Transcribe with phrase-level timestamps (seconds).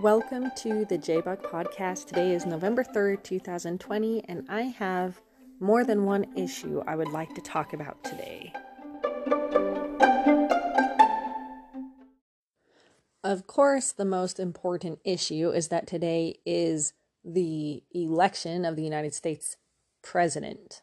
[0.00, 2.06] Welcome to the JBuck podcast.
[2.06, 5.20] Today is November 3rd, 2020, and I have
[5.60, 8.50] more than one issue I would like to talk about today.
[13.22, 19.12] Of course, the most important issue is that today is the election of the United
[19.12, 19.58] States
[20.00, 20.80] president.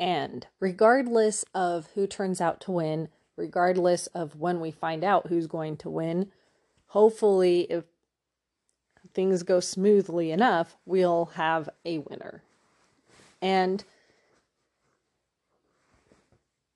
[0.00, 5.46] And regardless of who turns out to win, regardless of when we find out who's
[5.46, 6.32] going to win,
[6.86, 7.84] hopefully, if
[9.16, 12.42] things go smoothly enough, we'll have a winner.
[13.40, 13.82] And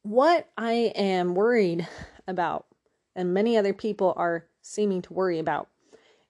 [0.03, 1.87] what I am worried
[2.27, 2.65] about,
[3.15, 5.69] and many other people are seeming to worry about,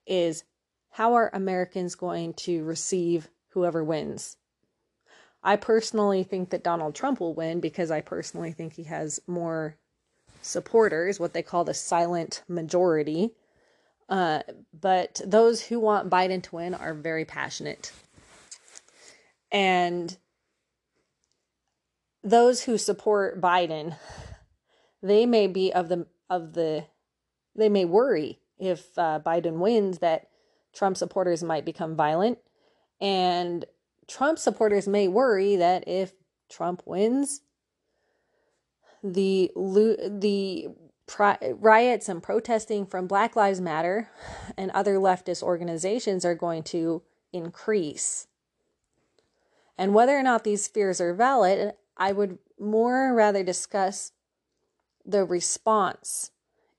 [0.05, 0.43] is
[0.89, 4.35] how are Americans going to receive whoever wins?
[5.41, 9.77] I personally think that Donald Trump will win because I personally think he has more
[10.41, 13.31] supporters, what they call the silent majority.
[14.11, 14.43] Uh,
[14.77, 17.93] but those who want Biden to win are very passionate.
[19.53, 20.17] And
[22.21, 23.95] those who support Biden,
[25.01, 26.85] they may be of the of the
[27.55, 30.27] they may worry if uh, Biden wins that
[30.73, 32.37] Trump supporters might become violent
[32.99, 33.65] and
[34.07, 36.13] Trump supporters may worry that if
[36.49, 37.41] Trump wins
[39.03, 40.67] the the
[41.19, 44.09] riots and protesting from Black Lives Matter
[44.57, 47.01] and other leftist organizations are going to
[47.33, 48.27] increase.
[49.77, 54.11] And whether or not these fears are valid, I would more rather discuss
[55.05, 56.31] the response.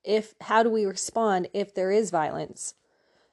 [0.05, 2.75] If how do we respond if there is violence?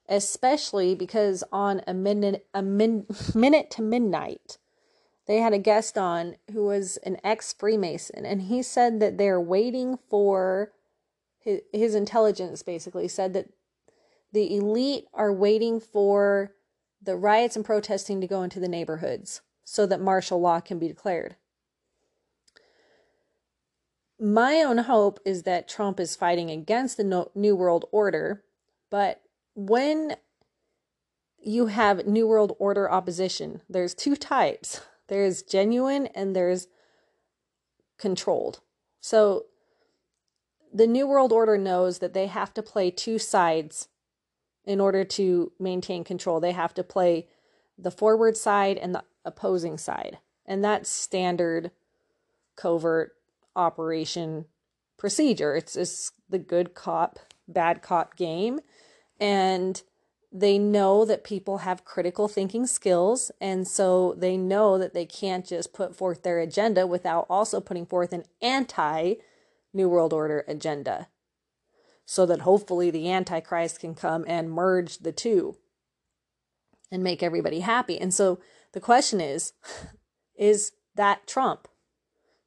[0.08, 4.58] Especially because on a minute a min, minute to midnight
[5.30, 9.40] they had a guest on who was an ex Freemason, and he said that they're
[9.40, 10.72] waiting for
[11.40, 13.50] his, his intelligence basically said that
[14.32, 16.54] the elite are waiting for
[17.02, 20.88] the riots and protesting to go into the neighborhoods so that martial law can be
[20.88, 21.36] declared.
[24.20, 28.44] My own hope is that Trump is fighting against the New World Order,
[28.90, 29.22] but
[29.56, 30.18] when
[31.42, 36.68] you have New World Order opposition, there's two types there's genuine and there's
[37.98, 38.62] controlled.
[39.02, 39.46] So
[40.74, 43.88] the New World Order knows that they have to play two sides
[44.66, 46.40] in order to maintain control.
[46.40, 47.28] They have to play
[47.78, 50.20] the forward side and the opposing side.
[50.46, 51.72] And that's standard
[52.56, 53.16] covert
[53.56, 54.46] operation
[54.98, 55.56] procedure.
[55.56, 58.60] It's, it's the good cop, bad cop game.
[59.20, 59.82] And
[60.32, 63.32] they know that people have critical thinking skills.
[63.42, 67.86] And so they know that they can't just put forth their agenda without also putting
[67.86, 69.16] forth an anti
[69.74, 71.08] New World Order agenda.
[72.06, 75.58] So that hopefully the Antichrist can come and merge the two
[76.92, 78.00] and make everybody happy.
[78.00, 78.40] And so
[78.72, 79.54] the question is
[80.36, 81.68] is that Trump?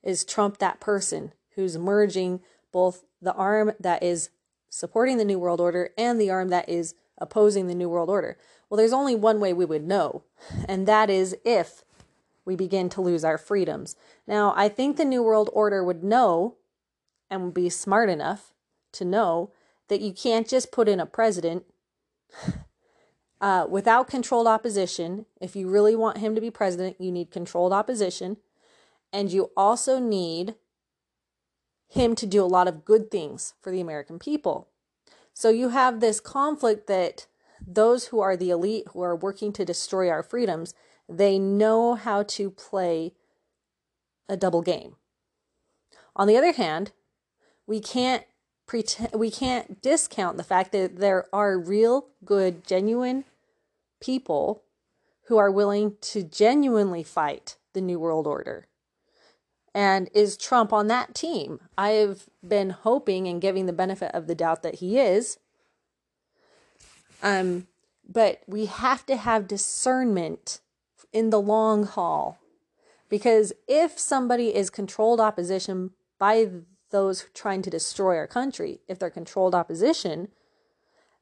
[0.02, 2.40] Is Trump that person who's merging
[2.72, 4.30] both the arm that is
[4.68, 8.36] supporting the New World Order and the arm that is opposing the New World Order?
[8.68, 10.24] Well, there's only one way we would know,
[10.66, 11.84] and that is if
[12.44, 13.94] we begin to lose our freedoms.
[14.26, 16.56] Now, I think the New World Order would know
[17.32, 18.52] and be smart enough
[18.92, 19.50] to know
[19.88, 21.64] that you can't just put in a president
[23.40, 25.24] uh, without controlled opposition.
[25.40, 28.36] If you really want him to be president, you need controlled opposition.
[29.12, 30.54] And you also need
[31.88, 34.68] him to do a lot of good things for the American people.
[35.34, 37.26] So you have this conflict that
[37.66, 40.74] those who are the elite who are working to destroy our freedoms,
[41.08, 43.14] they know how to play
[44.28, 44.96] a double game.
[46.14, 46.92] On the other hand,
[47.66, 48.24] we can't
[48.66, 53.24] pretend we can't discount the fact that there are real good genuine
[54.00, 54.62] people
[55.26, 58.66] who are willing to genuinely fight the new world order
[59.74, 61.60] and is Trump on that team?
[61.78, 65.38] I've been hoping and giving the benefit of the doubt that he is.
[67.22, 67.68] Um,
[68.06, 70.60] but we have to have discernment
[71.12, 72.38] in the long haul.
[73.08, 76.50] Because if somebody is controlled opposition by
[76.92, 80.28] those trying to destroy our country, if they're controlled opposition,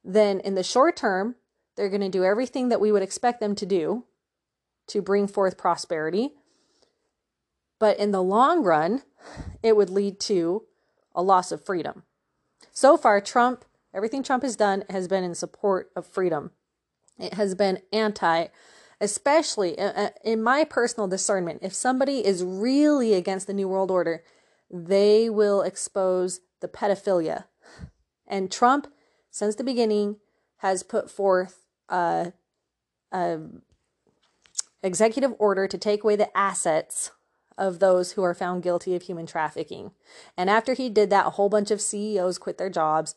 [0.04, 1.36] then in the short term,
[1.76, 4.04] they're going to do everything that we would expect them to do
[4.88, 6.34] to bring forth prosperity
[7.80, 9.02] but in the long run,
[9.62, 10.62] it would lead to
[11.12, 12.04] a loss of freedom.
[12.70, 16.52] So far, Trump, everything Trump has done has been in support of freedom.
[17.18, 18.46] It has been anti,
[19.00, 21.60] especially uh, uh, in my personal discernment.
[21.62, 24.22] If somebody is really against the New World Order,
[24.70, 27.44] they will expose the pedophilia.
[28.26, 28.86] And Trump,
[29.30, 30.16] since the beginning,
[30.58, 32.32] has put forth a,
[33.12, 33.38] a
[34.82, 37.10] executive order to take away the assets
[37.58, 39.90] of those who are found guilty of human trafficking.
[40.36, 43.14] And after he did that, a whole bunch of CEOs quit their jobs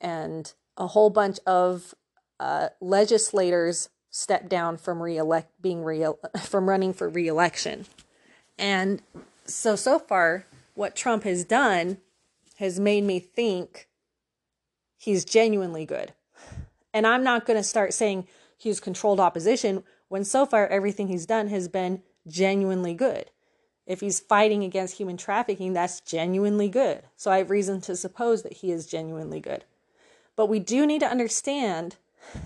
[0.00, 1.94] and a whole bunch of
[2.38, 6.04] uh, legislators stepped down from re-elect being re
[6.42, 7.86] from running for re-election.
[8.58, 9.02] And
[9.44, 11.98] so so far what Trump has done
[12.58, 13.88] has made me think
[14.96, 16.12] he's genuinely good.
[16.92, 18.26] And I'm not going to start saying
[18.56, 23.30] he's controlled opposition when so far everything he's done has been genuinely good.
[23.86, 27.02] If he's fighting against human trafficking, that's genuinely good.
[27.16, 29.64] So I have reason to suppose that he is genuinely good.
[30.36, 31.96] But we do need to understand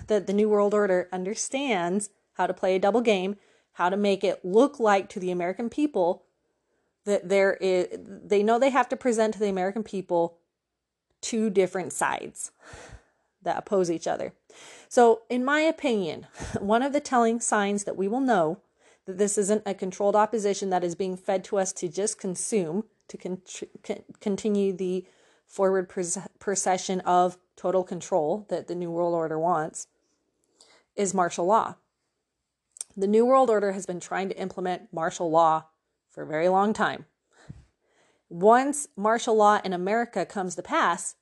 [0.07, 3.35] that the New World Order understands how to play a double game,
[3.73, 6.24] how to make it look like to the American people
[7.05, 10.37] that there is, they know they have to present to the American people
[11.21, 12.51] two different sides
[13.41, 14.33] that oppose each other.
[14.89, 16.27] So, in my opinion,
[16.59, 18.59] one of the telling signs that we will know
[19.05, 22.85] that this isn't a controlled opposition that is being fed to us to just consume,
[23.07, 23.41] to con-
[23.83, 25.05] con- continue the
[25.45, 25.89] forward
[26.39, 29.87] procession of total control that the New World Order wants,
[30.95, 31.75] is martial law.
[32.97, 35.65] The New World Order has been trying to implement martial law
[36.15, 37.05] for a very long time.
[38.29, 41.15] Once martial law in America comes to pass,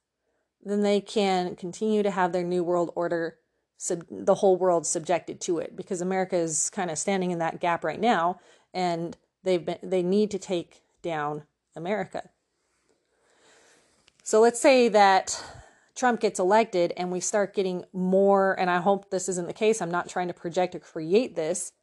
[0.61, 3.39] then they can continue to have their New World Order,
[3.75, 7.59] sub- the whole world subjected to it, because America is kind of standing in that
[7.59, 8.39] gap right now,
[8.73, 11.43] and they've been they need to take down
[11.75, 12.29] America.
[14.23, 15.43] So let's say that
[15.95, 19.81] Trump gets elected and we start getting more, and I hope this isn't the case.
[19.81, 21.73] I'm not trying to project or create this,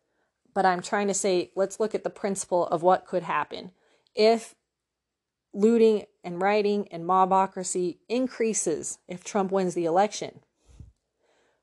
[0.54, 3.72] but I'm trying to say let's look at the principle of what could happen.
[4.14, 4.54] If
[5.52, 10.40] looting and rioting and mobocracy increases if Trump wins the election,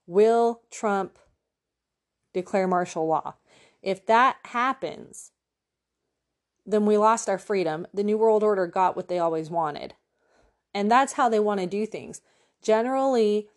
[0.05, 1.19] will Trump
[2.33, 3.35] declare martial law?
[3.81, 5.31] If that happens,
[6.65, 7.87] then we lost our freedom.
[7.93, 9.93] The New World Order got what they always wanted.
[10.73, 12.21] And that's how they want to do things.
[12.61, 13.47] Generally,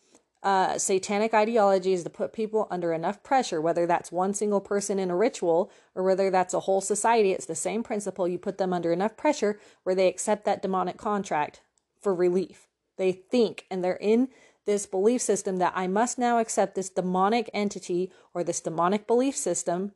[0.43, 4.99] uh, satanic ideology is to put people under enough pressure, whether that's one single person
[4.99, 7.33] in a ritual or whether that's a whole society.
[7.33, 8.27] It's the same principle.
[8.27, 11.61] You put them under enough pressure where they accept that demonic contract
[12.01, 12.69] for relief.
[12.97, 14.29] They think and they're in
[14.67, 19.37] this belief system that I must now accept this demonic entity or this demonic belief
[19.37, 19.93] system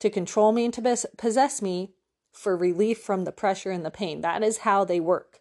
[0.00, 1.94] to control me and to possess me
[2.32, 4.20] for relief from the pressure and the pain.
[4.20, 5.40] That is how they work.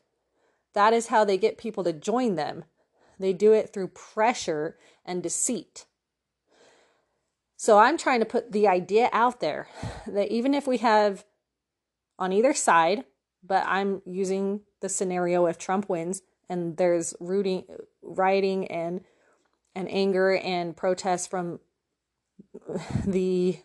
[0.74, 2.66] That is how they get people to join them.
[3.19, 5.86] They do it through pressure and deceit.
[7.57, 9.68] So I'm trying to put the idea out there
[10.07, 11.25] that even if we have
[12.18, 13.04] on either side,
[13.44, 17.66] but I'm using the scenario if Trump wins and there's rooting,
[18.01, 19.01] rioting and
[19.75, 21.60] and anger and protests from
[23.06, 23.60] the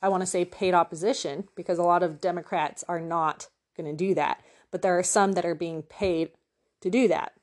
[0.00, 3.96] I want to say paid opposition because a lot of Democrats are not going to
[3.96, 6.30] do that but there are some that are being paid
[6.80, 7.34] to do that.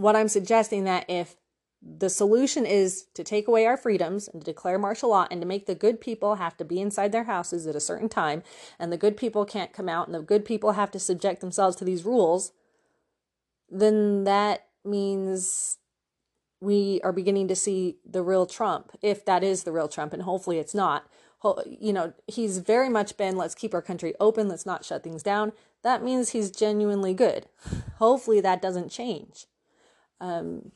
[0.00, 1.36] What I'm suggesting that if
[1.82, 5.46] the solution is to take away our freedoms and to declare martial law and to
[5.46, 8.42] make the good people have to be inside their houses at a certain time
[8.78, 11.76] and the good people can't come out and the good people have to subject themselves
[11.76, 12.52] to these rules,
[13.68, 15.76] then that means
[16.62, 20.22] we are beginning to see the real Trump, if that is the real Trump, and
[20.22, 21.06] hopefully it's not
[21.66, 25.22] you know, he's very much been let's keep our country open, let's not shut things
[25.22, 25.52] down.
[25.82, 27.46] That means he's genuinely good.
[27.98, 29.46] Hopefully that doesn't change.
[30.20, 30.72] Um,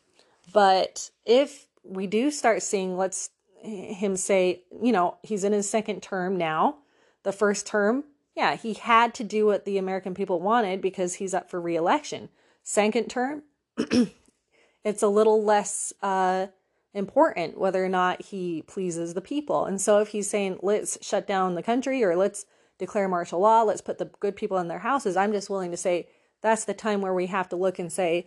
[0.53, 3.31] but if we do start seeing, let's
[3.65, 6.77] him say, you know, he's in his second term now.
[7.23, 8.05] The first term,
[8.37, 12.29] yeah, he had to do what the American people wanted because he's up for reelection.
[12.63, 13.43] Second term,
[14.85, 16.49] it's a little less uh,
[16.93, 19.65] important whether or not he pleases the people.
[19.65, 22.45] And so if he's saying, let's shut down the country or let's
[22.79, 25.77] declare martial law, let's put the good people in their houses, I'm just willing to
[25.77, 26.09] say
[26.43, 28.27] that's the time where we have to look and say,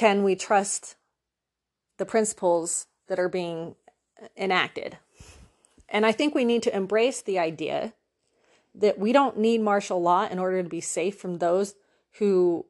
[0.00, 0.96] can we trust
[1.98, 3.74] the principles that are being
[4.34, 4.96] enacted?
[5.90, 7.92] And I think we need to embrace the idea
[8.74, 11.74] that we don't need martial law in order to be safe from those
[12.12, 12.64] who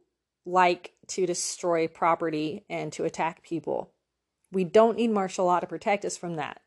[0.44, 3.92] like to destroy property and to attack people.
[4.50, 6.60] We don't need martial law to protect us from that.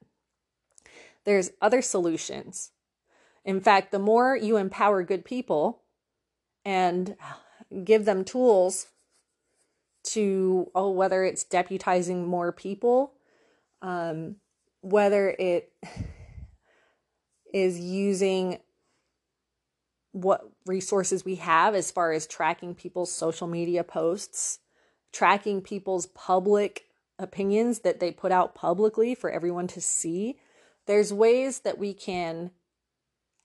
[1.25, 2.72] There's other solutions.
[3.43, 5.82] In fact, the more you empower good people
[6.63, 7.17] and
[7.84, 8.88] give them tools
[10.03, 13.13] to, oh, whether it's deputizing more people,
[13.81, 14.38] um,
[14.81, 15.72] whether it
[17.53, 18.60] is using
[20.12, 24.60] what resources we have as far as tracking people's social media posts,
[25.12, 26.86] tracking people's public
[27.19, 30.38] opinions that they put out publicly for everyone to see.
[30.86, 32.51] There's ways that we can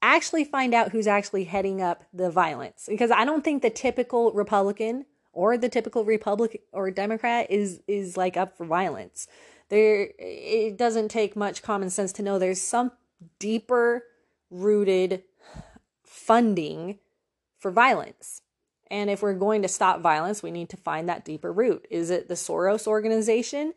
[0.03, 4.33] actually find out who's actually heading up the violence because I don't think the typical
[4.33, 5.07] Republican
[5.39, 9.29] or the typical Republican or Democrat is is like up for violence.
[9.69, 12.91] There it doesn't take much common sense to know there's some
[13.39, 14.03] deeper
[14.51, 15.23] rooted
[16.03, 16.99] funding
[17.61, 18.43] for violence.
[18.91, 21.87] And if we're going to stop violence, we need to find that deeper root.
[21.89, 23.75] Is it the Soros organization?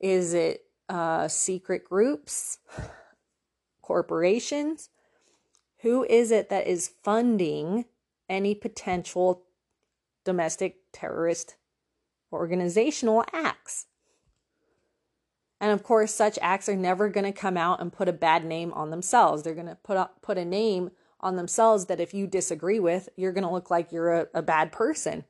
[0.00, 2.58] Is it uh, secret groups,
[3.82, 4.88] corporations?
[5.82, 7.84] Who is it that is funding
[8.26, 9.42] any potential
[10.24, 11.56] domestic terrorist
[12.32, 13.86] organizational acts?
[15.60, 18.44] And of course, such acts are never going to come out and put a bad
[18.44, 19.42] name on themselves.
[19.42, 23.08] They're going to put up, put a name on themselves that if you disagree with,
[23.16, 25.24] you're going to look like you're a, a bad person.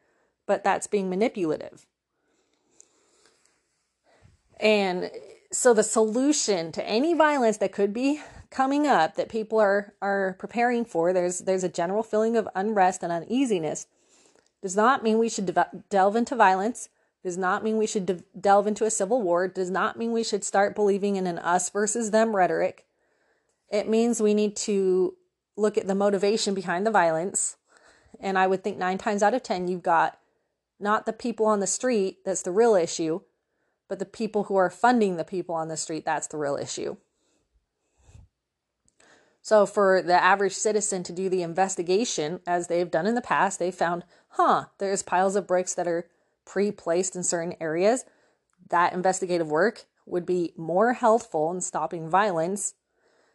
[0.47, 1.87] But that's being manipulative.
[4.59, 5.11] And
[5.53, 10.37] so the solution to any violence that could be coming up that people are are
[10.39, 13.87] preparing for there's there's a general feeling of unrest and uneasiness
[14.63, 16.89] does not mean we should de- delve into violence
[17.23, 20.25] does not mean we should de- delve into a civil war does not mean we
[20.25, 22.87] should start believing in an us versus them rhetoric
[23.73, 25.17] it means we need to
[25.57, 27.57] look at the motivation behind the violence.
[28.21, 30.19] And I would think nine times out of 10, you've got
[30.79, 33.21] not the people on the street that's the real issue,
[33.89, 36.97] but the people who are funding the people on the street that's the real issue.
[39.45, 43.59] So, for the average citizen to do the investigation, as they've done in the past,
[43.59, 46.07] they found, huh, there's piles of bricks that are
[46.45, 48.05] pre placed in certain areas.
[48.71, 52.75] That investigative work would be more helpful in stopping violence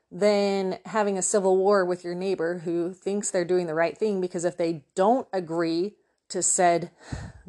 [0.10, 4.22] than having a civil war with your neighbor who thinks they're doing the right thing
[4.22, 5.96] because if they don't agree
[6.30, 6.92] to said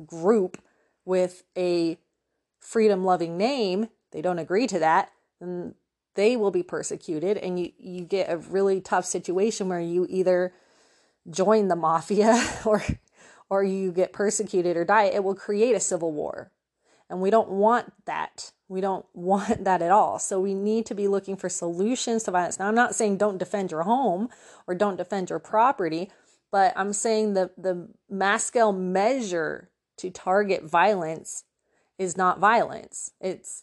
[0.04, 0.60] group
[1.04, 1.96] with a
[2.58, 5.10] freedom loving name, they don't agree to that,
[5.40, 5.74] then
[6.18, 10.52] they will be persecuted and you, you get a really tough situation where you either
[11.30, 12.82] join the mafia or
[13.48, 15.04] or you get persecuted or die.
[15.04, 16.50] It will create a civil war.
[17.08, 18.50] And we don't want that.
[18.68, 20.18] We don't want that at all.
[20.18, 22.58] So we need to be looking for solutions to violence.
[22.58, 24.28] Now, I'm not saying don't defend your home
[24.66, 26.10] or don't defend your property,
[26.50, 31.44] but I'm saying the, the mass scale measure to target violence
[31.96, 33.62] is not violence, it's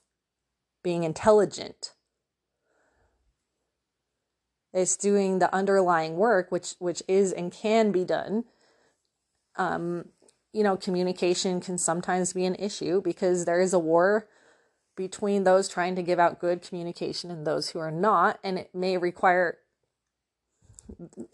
[0.84, 1.92] being intelligent.
[4.76, 8.44] It's doing the underlying work, which which is and can be done
[9.58, 10.10] um,
[10.54, 14.28] you know, communication can sometimes be an issue because there is a war
[14.96, 18.40] between those trying to give out good communication and those who are not.
[18.44, 19.58] And it may require,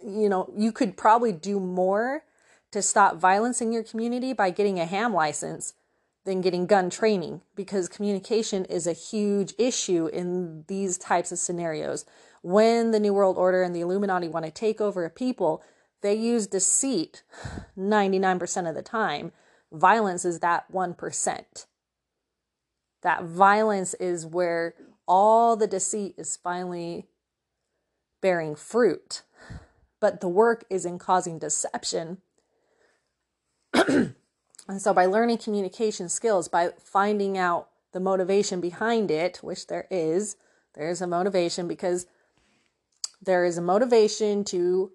[0.04, 2.24] you know, you could probably do more
[2.72, 5.74] to stop violence in your community by getting a ham license
[6.26, 12.06] than getting gun training because communication is a huge issue in these types of scenarios.
[12.42, 15.64] When the New World Order and the Illuminati want to take over a people,
[16.02, 17.24] they use deceit
[17.78, 19.32] 99% of the time.
[19.72, 21.66] Violence is that 1%.
[23.04, 24.76] That violence is where
[25.08, 27.08] all the deceit is finally
[28.22, 29.24] bearing fruit.
[30.00, 32.18] But the work is in causing deception.
[33.74, 34.16] and
[34.80, 40.38] so, by learning communication skills, by finding out the motivation behind it, which there is,
[40.74, 42.08] there's a motivation because
[43.22, 44.92] there is a motivation to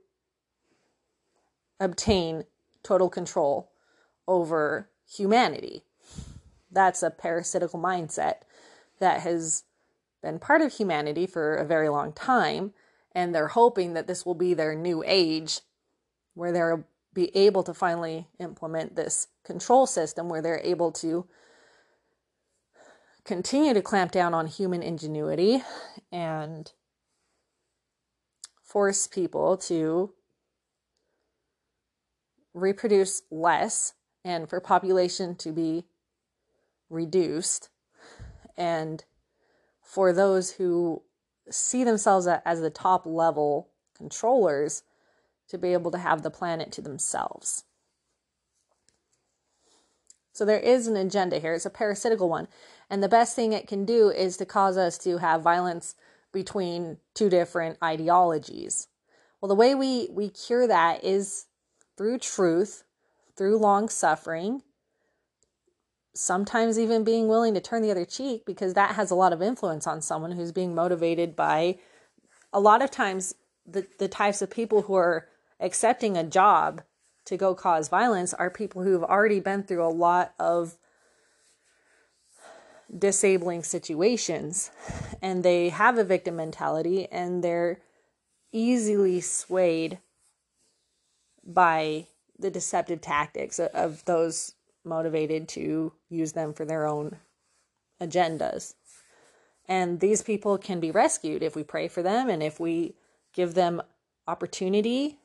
[1.79, 2.45] obtain
[2.83, 3.71] total control
[4.27, 5.83] over humanity.
[6.71, 8.37] That's a parasitical mindset
[8.99, 9.65] that has
[10.23, 12.73] been part of humanity for a very long time.
[13.13, 15.61] And they're hoping that this will be their new age
[16.35, 21.27] where they'll be able to finally implement this control system where they're able to
[23.25, 25.63] continue to clamp down on human ingenuity
[26.13, 26.73] and
[28.67, 30.13] force people to
[32.53, 33.95] reproduce less
[34.25, 35.85] and for population to be
[36.91, 37.69] reduced
[38.57, 39.05] and
[39.83, 41.03] for those who
[41.49, 44.83] see themselves as the top level controllers
[45.49, 47.65] to be able to have the planet to themselves.
[50.33, 51.55] So there is an agenda here.
[51.55, 52.49] It's a parasitical one.
[52.91, 55.95] And the best thing it can do is to cause us to have violence
[56.37, 58.89] between two different ideologies.
[59.41, 61.47] Well, the way we, we cure that is
[61.97, 62.85] through truth,
[63.35, 64.61] through long suffering,
[66.13, 69.41] sometimes even being willing to turn the other cheek because that has a lot of
[69.41, 71.79] influence on someone who's being motivated by
[72.53, 73.35] a lot of times
[73.67, 75.27] the, the types of people who are
[75.59, 76.83] accepting a job
[77.25, 80.77] to go cause violence are people who've already been through a lot of
[82.97, 84.71] disabling situations
[85.21, 87.81] and they have a victim mentality and they're
[88.53, 89.99] easily swayed
[91.45, 92.07] by
[92.39, 97.17] the deceptive tactics of those motivated to use them for their own
[98.01, 98.75] agendas.
[99.69, 102.95] And these people can be rescued if we pray for them and if we
[103.33, 103.83] give them
[104.29, 105.19] opportunity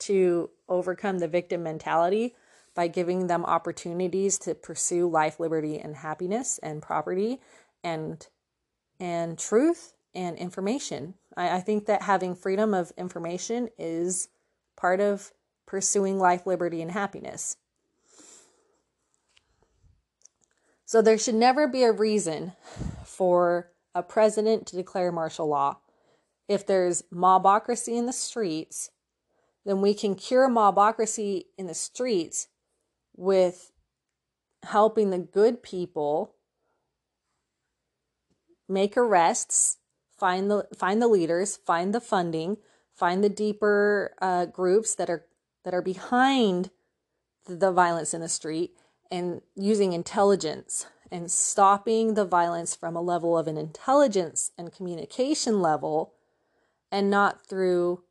[0.00, 2.34] to overcome the victim mentality
[2.78, 7.40] by giving them opportunities to pursue life, liberty, and happiness and property
[7.82, 8.28] and
[9.00, 11.14] and truth and information.
[11.36, 14.28] I, I think that having freedom of information is
[14.76, 15.32] part of
[15.66, 17.56] pursuing life, liberty, and happiness.
[20.84, 22.52] So there should never be a reason
[23.04, 25.78] for a president to declare martial law.
[26.46, 28.92] If there's mobocracy in the streets,
[29.66, 32.46] then we can cure mobocracy in the streets
[33.18, 33.72] with
[34.62, 36.36] helping the good people
[38.68, 39.78] make arrests,
[40.16, 42.58] find the find the leaders, find the funding,
[42.94, 45.26] find the deeper uh, groups that are
[45.64, 46.70] that are behind
[47.46, 48.72] the violence in the street,
[49.10, 55.60] and using intelligence and stopping the violence from a level of an intelligence and communication
[55.60, 56.12] level,
[56.92, 58.04] and not through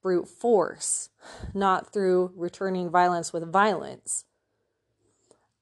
[0.00, 1.08] brute force,
[1.54, 4.26] not through returning violence with violence.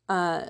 [0.08, 0.46] Uh,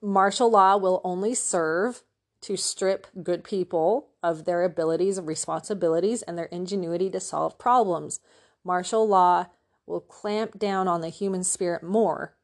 [0.00, 2.02] martial law will only serve
[2.42, 8.20] to strip good people of their abilities and responsibilities and their ingenuity to solve problems.
[8.64, 9.46] Martial law
[9.86, 12.34] will clamp down on the human spirit more,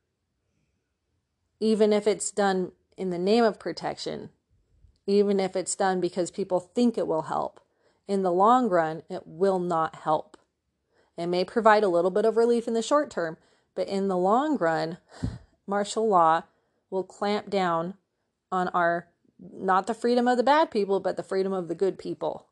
[1.61, 4.31] even if it's done in the name of protection,
[5.07, 7.61] even if it's done because people think it will help.
[8.07, 10.37] In the long run, it will not help.
[11.17, 13.37] It may provide a little bit of relief in the short term,
[13.75, 14.99] but in the long run,
[15.69, 16.43] martial law
[16.91, 17.95] will clamp down
[18.51, 21.99] on our not the freedom of the bad people, but the freedom of the good
[21.99, 22.49] people.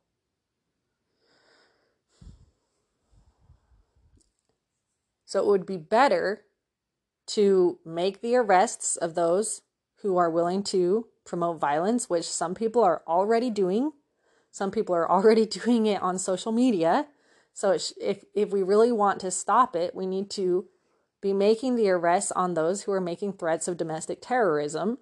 [5.25, 6.45] So it would be better
[7.29, 9.63] to make the arrests of those
[10.03, 13.91] who are willing to promote violence, which some people are already doing.
[14.53, 17.09] Some people are already doing it on social media.
[17.53, 20.67] So if if we really want to stop it, we need to
[21.27, 24.99] be making the arrests on those who are making threats of domestic terrorism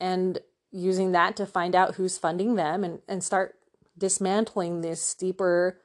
[0.00, 0.38] and
[0.72, 3.56] using that to find out who's funding them and, and start
[3.98, 5.78] dismantling this deeper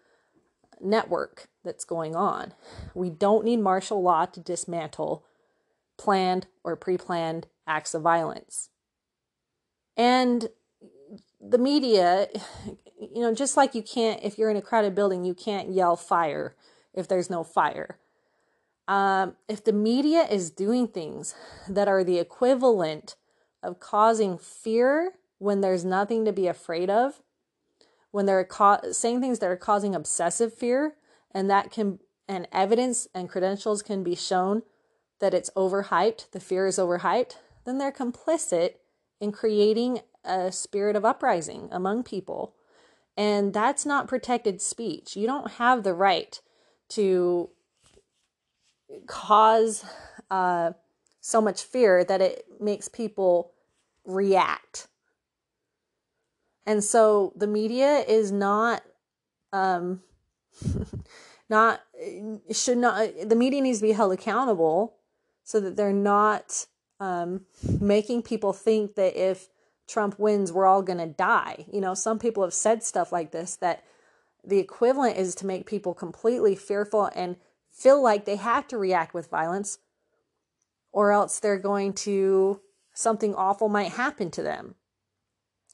[0.79, 2.53] network that's going on.
[2.93, 5.25] We don't need martial law to dismantle
[5.97, 8.69] planned or pre planned acts of violence.
[9.97, 10.49] And
[11.41, 12.27] the media,
[12.99, 15.95] you know, just like you can't, if you're in a crowded building, you can't yell
[15.95, 16.55] fire
[16.93, 17.97] if there's no fire.
[18.87, 21.33] Um, if the media is doing things
[21.67, 23.15] that are the equivalent
[23.63, 27.21] of causing fear when there's nothing to be afraid of,
[28.11, 30.95] when they're ca- saying things that are causing obsessive fear,
[31.31, 34.63] and that can and evidence and credentials can be shown
[35.19, 38.75] that it's overhyped, the fear is overhyped, then they're complicit
[39.19, 42.55] in creating a spirit of uprising among people.
[43.17, 45.15] And that's not protected speech.
[45.15, 46.39] You don't have the right
[46.89, 47.49] to
[49.07, 49.85] cause
[50.29, 50.71] uh,
[51.21, 53.51] so much fear that it makes people
[54.05, 54.87] react.
[56.65, 58.83] And so the media is not
[59.53, 60.01] um
[61.49, 61.81] not
[62.51, 64.95] should not the media needs to be held accountable
[65.43, 66.65] so that they're not
[66.99, 67.41] um
[67.79, 69.47] making people think that if
[69.87, 71.65] Trump wins we're all going to die.
[71.71, 73.83] You know, some people have said stuff like this that
[74.43, 77.35] the equivalent is to make people completely fearful and
[77.75, 79.79] feel like they have to react with violence
[80.91, 82.61] or else they're going to
[82.93, 84.75] something awful might happen to them.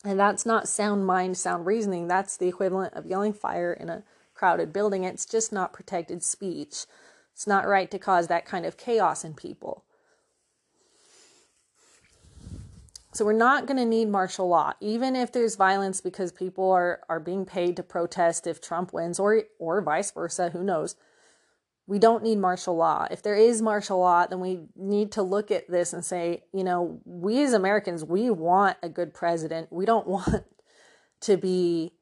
[0.04, 2.08] And that's not sound mind, sound reasoning.
[2.08, 5.04] That's the equivalent of yelling fire in a crowded building.
[5.04, 6.86] It's just not protected speech.
[7.34, 9.86] It's not right to cause that kind of chaos in people.
[13.14, 17.02] So we're not going to need martial law, even if there's violence because people are,
[17.10, 20.96] are being paid to protest if Trump wins or or vice versa, who knows.
[21.88, 23.08] We don't need martial law.
[23.12, 26.64] If there is martial law, then we need to look at this and say, you
[26.64, 29.72] know, we as Americans, we want a good president.
[29.72, 30.46] We don't want
[31.22, 31.94] to be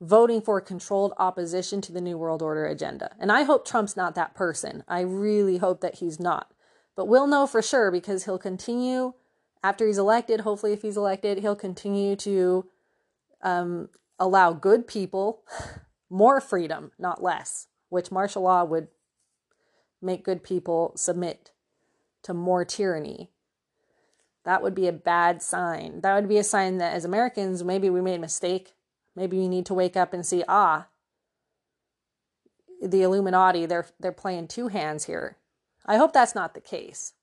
[0.00, 3.14] voting for controlled opposition to the New World Order agenda.
[3.18, 4.84] And I hope Trump's not that person.
[4.86, 6.52] I really hope that he's not.
[6.94, 9.14] But we'll know for sure because he'll continue
[9.62, 10.40] after he's elected.
[10.40, 12.66] Hopefully, if he's elected, he'll continue to
[13.42, 15.42] um, allow good people
[16.10, 17.66] more freedom, not less.
[17.88, 18.88] Which martial law would
[20.02, 21.52] make good people submit
[22.22, 23.30] to more tyranny.
[24.44, 26.00] That would be a bad sign.
[26.02, 28.74] That would be a sign that as Americans, maybe we made a mistake.
[29.14, 30.86] Maybe we need to wake up and see, ah,
[32.82, 35.38] the Illuminati, they're they're playing two hands here.
[35.84, 37.14] I hope that's not the case.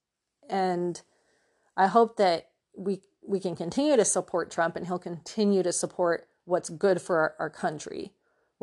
[0.49, 1.02] And
[1.78, 6.28] I hope that we we can continue to support Trump and he'll continue to support
[6.45, 8.12] what's good for our, our country,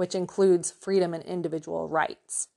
[0.01, 2.49] which includes freedom and individual rights.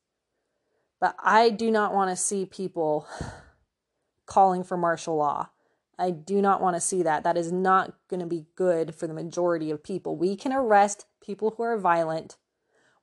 [1.02, 3.06] But I do not want to see people
[4.26, 5.50] calling for martial law.
[6.00, 7.26] I do not want to see that.
[7.26, 10.16] That is not going to be good for the majority of people.
[10.16, 12.38] We can arrest people who are violent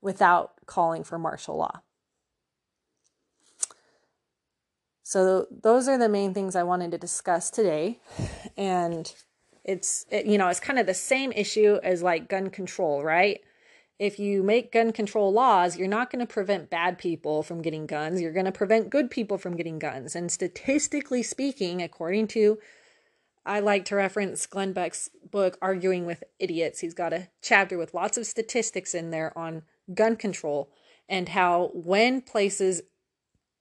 [0.00, 1.82] without calling for martial law.
[5.02, 8.00] So those are the main things I wanted to discuss today.
[8.56, 9.12] And
[9.64, 13.42] it's it, you know, it's kind of the same issue as like gun control, right?
[14.00, 17.84] If you make gun control laws, you're not going to prevent bad people from getting
[17.84, 18.18] guns.
[18.18, 20.16] You're going to prevent good people from getting guns.
[20.16, 22.58] And statistically speaking, according to
[23.44, 26.80] I like to reference Glenn Beck's book Arguing with Idiots.
[26.80, 30.70] He's got a chapter with lots of statistics in there on gun control
[31.06, 32.80] and how when places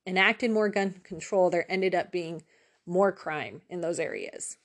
[0.08, 2.44] enacted more gun control, there ended up being
[2.86, 4.56] more crime in those areas.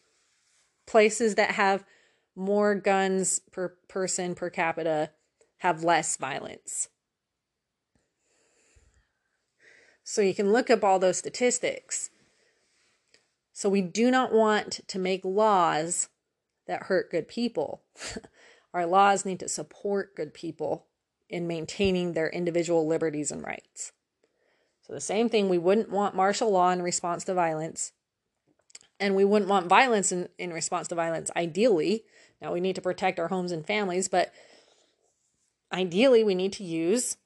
[0.86, 1.84] Places that have
[2.36, 5.10] more guns per person per capita
[5.58, 6.88] have less violence.
[10.02, 12.10] So you can look up all those statistics.
[13.52, 16.08] So we do not want to make laws
[16.66, 17.82] that hurt good people.
[18.74, 20.86] Our laws need to support good people
[21.28, 23.92] in maintaining their individual liberties and rights.
[24.82, 27.92] So, the same thing, we wouldn't want martial law in response to violence,
[29.00, 32.04] and we wouldn't want violence in, in response to violence, ideally.
[32.42, 34.32] Now, we need to protect our homes and families, but
[35.74, 37.16] ideally, we need to use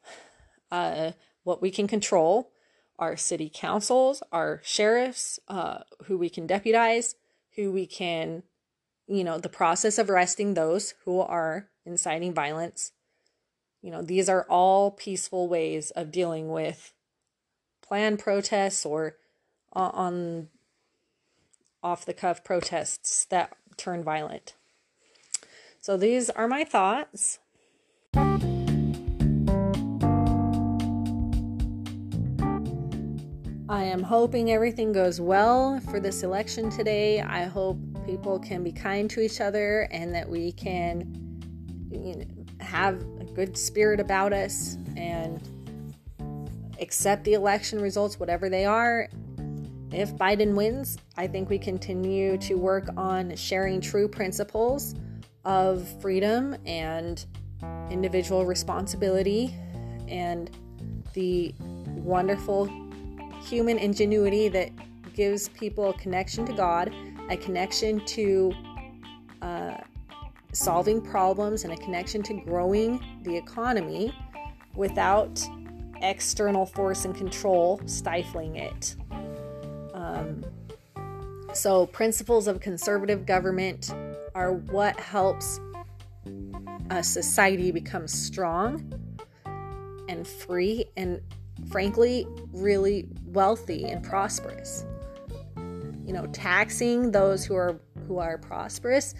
[0.72, 1.12] uh,
[1.44, 2.50] what we can control
[2.98, 7.14] our city councils, our sheriffs, uh, who we can deputize,
[7.54, 8.42] who we can,
[9.06, 12.92] you know, the process of arresting those who are inciting violence
[13.82, 16.92] you know, these are all peaceful ways of dealing with
[17.80, 19.16] planned protests or
[19.72, 20.48] on
[21.82, 24.54] off the cuff protests that turn violent.
[25.80, 27.38] So these are my thoughts.
[33.70, 37.20] I am hoping everything goes well for this election today.
[37.20, 37.76] I hope
[38.06, 41.42] people can be kind to each other and that we can
[41.90, 42.24] you know,
[42.60, 45.38] have a good spirit about us and
[46.80, 49.06] accept the election results, whatever they are.
[49.92, 54.94] If Biden wins, I think we continue to work on sharing true principles
[55.44, 57.22] of freedom and
[57.90, 59.54] individual responsibility
[60.08, 60.50] and
[61.12, 61.54] the
[61.96, 62.87] wonderful
[63.48, 64.70] human ingenuity that
[65.14, 66.94] gives people a connection to God,
[67.30, 68.52] a connection to
[69.42, 69.78] uh,
[70.52, 74.14] solving problems and a connection to growing the economy
[74.74, 75.40] without
[76.02, 78.96] external force and control stifling it.
[79.94, 80.44] Um,
[81.52, 83.92] so, principles of conservative government
[84.34, 85.58] are what helps
[86.90, 88.92] a society become strong
[90.08, 91.20] and free and,
[91.70, 94.84] frankly, really wealthy and prosperous.
[96.06, 99.14] You know, taxing those who are who are prosperous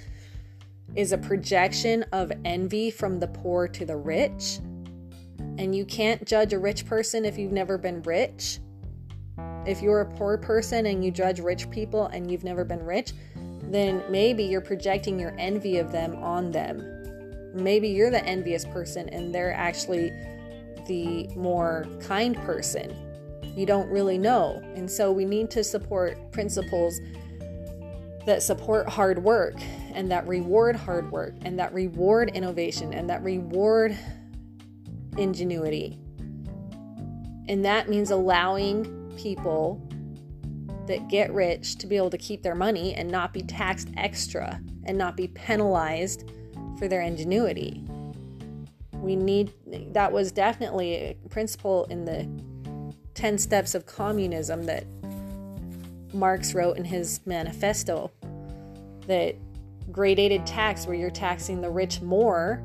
[0.95, 4.59] is a projection of envy from the poor to the rich.
[5.59, 8.61] And you can't judge a rich person if you've never been rich.
[9.67, 13.13] If you're a poor person and you judge rich people and you've never been rich,
[13.65, 16.83] then maybe you're projecting your envy of them on them.
[17.55, 20.11] Maybe you're the envious person and they're actually
[20.89, 22.93] the more kind person.
[23.57, 24.61] You don't really know.
[24.75, 27.01] And so we need to support principles
[28.27, 29.55] that support hard work
[29.95, 33.97] and that reward hard work and that reward innovation and that reward
[35.17, 35.99] ingenuity.
[37.49, 39.83] And that means allowing people
[40.87, 44.61] that get rich to be able to keep their money and not be taxed extra
[44.85, 46.31] and not be penalized
[46.79, 47.85] for their ingenuity.
[49.09, 49.55] We need
[49.95, 52.29] that was definitely a principle in the
[53.15, 54.85] 10 steps of communism that
[56.13, 58.11] Marx wrote in his manifesto
[59.07, 59.35] that
[59.91, 62.63] gradated tax, where you're taxing the rich more,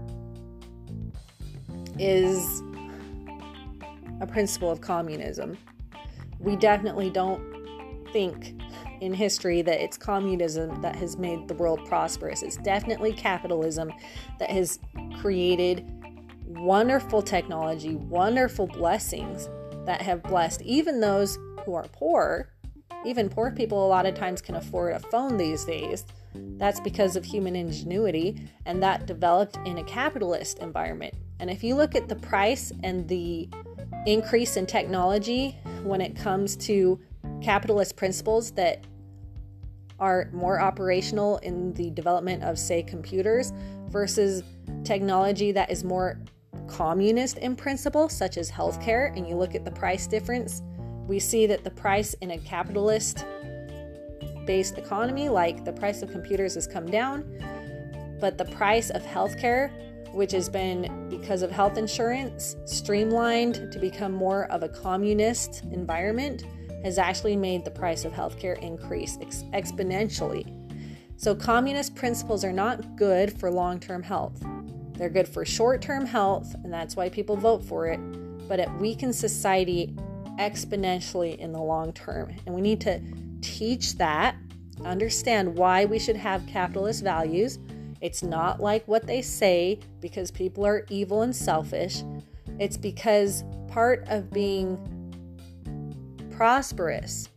[1.97, 2.61] is
[4.19, 5.57] a principle of communism.
[6.39, 7.41] We definitely don't
[8.11, 8.61] think
[8.99, 12.43] in history that it's communism that has made the world prosperous.
[12.43, 13.93] It's definitely capitalism
[14.39, 14.79] that has
[15.21, 15.89] created
[16.55, 19.49] wonderful technology, wonderful blessings
[19.85, 22.49] that have blessed even those who are poor.
[23.05, 26.05] Even poor people, a lot of times, can afford a phone these days.
[26.33, 31.13] That's because of human ingenuity, and that developed in a capitalist environment.
[31.39, 33.49] And if you look at the price and the
[34.05, 36.99] increase in technology when it comes to
[37.41, 38.85] capitalist principles that
[39.99, 43.51] are more operational in the development of, say, computers
[43.89, 44.43] versus
[44.83, 46.19] technology that is more
[46.67, 50.61] communist in principle, such as healthcare, and you look at the price difference,
[51.07, 53.25] we see that the price in a capitalist
[54.45, 57.23] based economy, like the price of computers, has come down,
[58.19, 59.71] but the price of healthcare,
[60.13, 66.45] which has been because of health insurance streamlined to become more of a communist environment,
[66.83, 70.59] has actually made the price of healthcare increase ex- exponentially.
[71.15, 74.43] So, communist principles are not good for long term health.
[74.93, 77.99] They're good for short term health, and that's why people vote for it,
[78.47, 79.95] but it weakens society
[80.39, 82.33] exponentially in the long term.
[82.45, 83.01] And we need to
[83.41, 84.35] teach that,
[84.83, 87.59] understand why we should have capitalist values.
[88.01, 92.03] It's not like what they say because people are evil and selfish.
[92.59, 94.77] It's because part of being
[96.31, 97.29] prosperous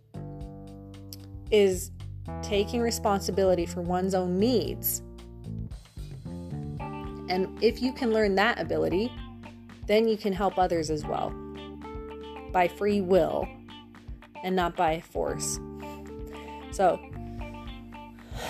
[1.51, 1.93] is
[2.43, 5.03] taking responsibility for one's own needs.
[7.29, 9.13] And if you can learn that ability,
[9.87, 11.35] then you can help others as well
[12.53, 13.49] by free will
[14.43, 15.59] and not by force.
[16.71, 17.01] So,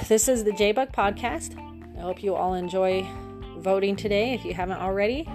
[0.09, 1.57] this is the JBuck podcast.
[1.97, 3.07] I hope you all enjoy
[3.59, 5.29] voting today if you haven't already.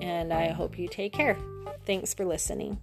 [0.00, 1.36] And I hope you take care.
[1.84, 2.78] Thanks for listening.